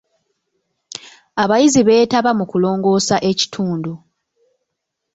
Abayizi 1.43 1.81
beetaba 1.87 2.31
mu 2.39 2.45
kulongoosa 2.51 3.15
ekitundu. 3.31 3.93